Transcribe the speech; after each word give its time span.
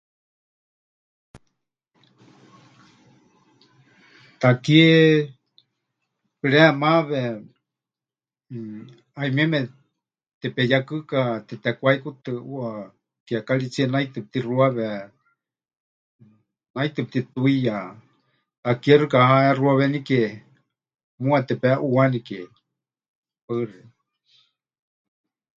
Takie 4.41 4.89
pɨremawe, 6.39 7.21
mmm, 8.51 8.81
ˀayumieme 9.15 9.59
tepeyekɨka 10.39 11.21
tetekwaikutɨ 11.47 12.31
ʼuuwa 12.45 12.69
kiekaritsíe 13.25 13.85
naitɨ 13.93 14.19
pɨtixuawe, 14.23 14.87
naitɨ 16.75 17.01
pɨtituiya, 17.07 17.77
takie 18.63 18.93
xɨka 18.99 19.19
ha 19.29 19.35
hexuawenike, 19.47 20.19
muuwa 21.19 21.39
tepeʼuuwanikeyu. 21.47 22.47
Paɨ 23.45 23.53
xeikɨ́a. 23.69 23.83